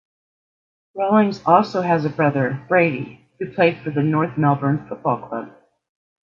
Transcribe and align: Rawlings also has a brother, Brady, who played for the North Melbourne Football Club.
Rawlings 0.95 1.43
also 1.45 1.83
has 1.83 2.05
a 2.05 2.09
brother, 2.09 2.65
Brady, 2.67 3.29
who 3.37 3.53
played 3.53 3.77
for 3.83 3.91
the 3.91 4.01
North 4.01 4.35
Melbourne 4.35 4.87
Football 4.89 5.29
Club. 5.29 5.55